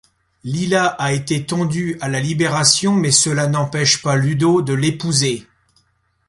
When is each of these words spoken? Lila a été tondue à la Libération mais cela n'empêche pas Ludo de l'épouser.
Lila 0.43 0.87
a 0.87 1.11
été 1.11 1.45
tondue 1.45 1.99
à 2.01 2.09
la 2.09 2.19
Libération 2.19 2.95
mais 2.95 3.11
cela 3.11 3.45
n'empêche 3.45 4.01
pas 4.01 4.15
Ludo 4.15 4.63
de 4.63 4.73
l'épouser. 4.73 5.45